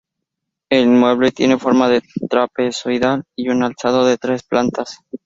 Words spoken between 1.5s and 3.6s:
forma trapezoidal y